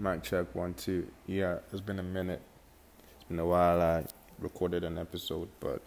[0.00, 1.06] Mic check one, two.
[1.26, 2.40] Yeah, it's been a minute.
[3.16, 3.82] It's been a while.
[3.82, 4.04] I
[4.38, 5.82] recorded an episode, but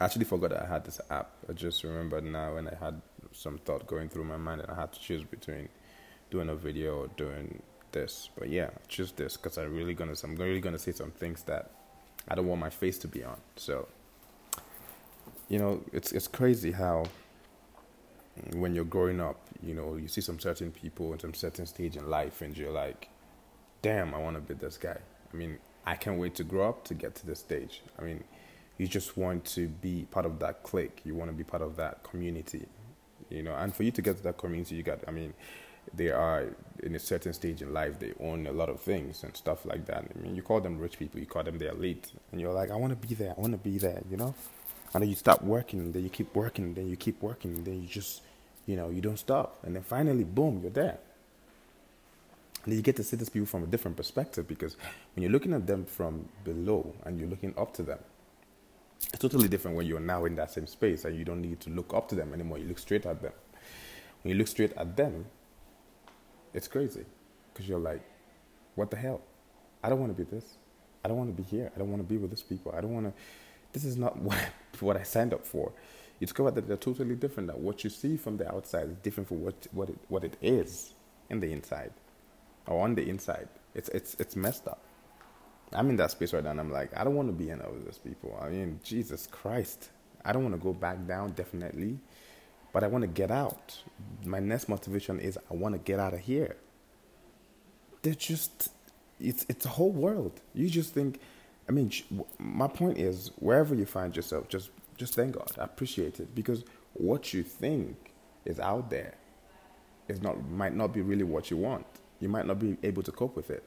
[0.00, 1.30] I actually forgot I had this app.
[1.48, 3.00] I just remembered now when I had
[3.30, 5.68] some thought going through my mind and I had to choose between
[6.32, 8.30] doing a video or doing this.
[8.36, 10.16] But yeah, choose this because I'm really gonna.
[10.24, 11.70] I'm really gonna say some things that
[12.26, 13.36] I don't want my face to be on.
[13.54, 13.86] So,
[15.48, 17.04] you know, it's it's crazy how
[18.54, 21.96] when you're growing up, you know, you see some certain people in some certain stage
[21.96, 23.08] in life, and you're like,
[23.82, 24.98] damn, I want to be this guy.
[25.32, 27.82] I mean, I can't wait to grow up to get to this stage.
[27.98, 28.24] I mean,
[28.78, 31.02] you just want to be part of that clique.
[31.04, 32.66] You want to be part of that community,
[33.30, 33.54] you know.
[33.54, 35.00] And for you to get to that community, you got.
[35.06, 35.34] I mean,
[35.92, 36.46] they are
[36.82, 37.98] in a certain stage in life.
[38.00, 40.04] They own a lot of things and stuff like that.
[40.14, 41.20] I mean, you call them rich people.
[41.20, 43.34] You call them the elite, and you're like, I want to be there.
[43.36, 44.02] I want to be there.
[44.10, 44.34] You know.
[44.94, 45.92] And then you stop working.
[45.92, 46.74] Then you keep working.
[46.74, 47.64] Then you keep working.
[47.64, 48.22] Then you just
[48.66, 49.58] you know, you don't stop.
[49.64, 50.98] And then finally, boom, you're there.
[52.64, 54.76] And you get to see these people from a different perspective because
[55.14, 57.98] when you're looking at them from below and you're looking up to them,
[59.12, 61.70] it's totally different when you're now in that same space and you don't need to
[61.70, 62.58] look up to them anymore.
[62.58, 63.32] You look straight at them.
[64.22, 65.26] When you look straight at them,
[66.54, 67.04] it's crazy
[67.52, 68.00] because you're like,
[68.76, 69.20] what the hell?
[69.82, 70.56] I don't want to be this.
[71.04, 71.70] I don't want to be here.
[71.76, 72.72] I don't want to be with these people.
[72.74, 73.12] I don't want to.
[73.74, 74.38] This is not what,
[74.80, 75.72] what I signed up for
[76.20, 77.48] you discover that they're totally different.
[77.48, 80.36] That what you see from the outside is different from what what it, what it
[80.40, 80.94] is
[81.28, 81.92] in the inside,
[82.66, 83.48] or on the inside.
[83.74, 84.80] It's it's it's messed up.
[85.72, 87.58] I'm in that space right now, and I'm like, I don't want to be in
[87.58, 88.38] with those people.
[88.40, 89.90] I mean, Jesus Christ,
[90.24, 91.98] I don't want to go back down, definitely,
[92.72, 93.82] but I want to get out.
[94.24, 96.56] My next motivation is I want to get out of here.
[98.02, 98.70] They're just,
[99.18, 100.40] it's it's a whole world.
[100.54, 101.18] You just think,
[101.68, 101.90] I mean,
[102.38, 107.34] my point is, wherever you find yourself, just just thank God, appreciate it because what
[107.34, 108.12] you think
[108.44, 109.14] is out there
[110.08, 111.86] is not might not be really what you want.
[112.20, 113.64] You might not be able to cope with it.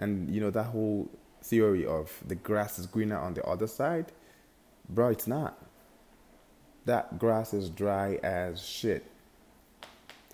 [0.00, 1.08] And you know that whole
[1.42, 4.12] theory of the grass is greener on the other side,
[4.88, 5.58] bro, it's not.
[6.84, 9.04] That grass is dry as shit.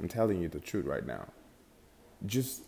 [0.01, 1.29] I'm telling you the truth right now.
[2.27, 2.63] Just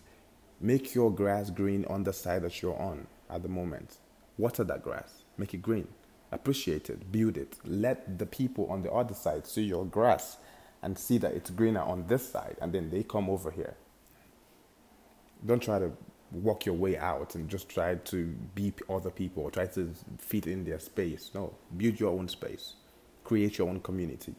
[0.60, 3.98] make your grass green on the side that you're on at the moment.
[4.38, 5.88] Water that grass, make it green
[6.32, 7.58] appreciate it, build it.
[7.64, 10.36] Let the people on the other side see your grass
[10.82, 13.74] and see that it's greener on this side, and then they come over here.
[15.44, 15.92] Don't try to
[16.32, 20.46] walk your way out and just try to be other people or try to fit
[20.46, 21.30] in their space.
[21.34, 22.74] No, build your own space,
[23.24, 24.34] create your own community,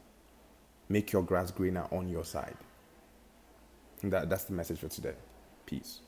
[0.89, 2.57] make your grass greener on your side.
[4.03, 5.13] That, that's the message for today.
[5.65, 5.99] Peace.